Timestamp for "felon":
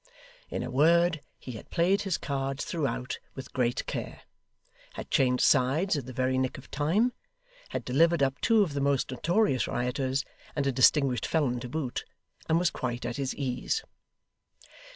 11.27-11.59